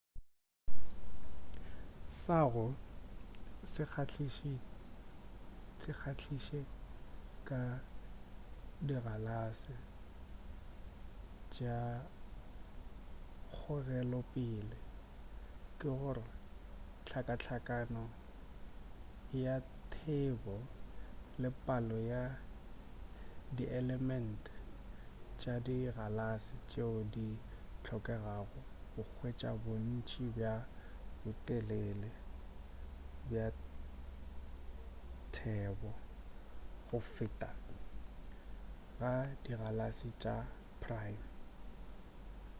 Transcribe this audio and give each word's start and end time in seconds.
sa 2.19 2.39
go 2.53 2.65
se 3.71 3.83
kgahliše 3.91 6.59
ka 7.47 7.61
dikgalase 8.87 9.75
tša 11.53 11.79
kgogelopele 13.51 14.79
ke 15.79 15.89
gore 15.99 16.27
hlakahlakano 17.07 18.03
ya 19.43 19.55
thebo 19.93 20.55
le 21.41 21.49
palo 21.65 21.97
ya 22.11 22.23
dielement 23.57 24.41
tša 25.39 25.53
dikgalase 25.65 26.55
tšeo 26.69 26.99
di 27.13 27.27
hlokegago 27.83 28.59
go 28.93 29.01
hwetša 29.13 29.51
bontši 29.63 30.23
bja 30.35 30.53
botelele 31.21 32.09
bja 33.27 33.45
thebo 35.35 35.91
go 36.87 36.97
feta 37.13 37.51
ga 38.99 39.13
dikgalase 39.43 40.07
tša 40.21 40.35
prime 40.81 41.25